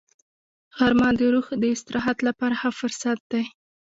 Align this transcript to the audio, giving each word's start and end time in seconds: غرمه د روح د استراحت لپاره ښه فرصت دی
غرمه 0.77 1.09
د 1.19 1.21
روح 1.33 1.47
د 1.61 1.63
استراحت 1.75 2.17
لپاره 2.27 2.55
ښه 2.61 2.69
فرصت 2.79 3.19
دی 3.31 3.43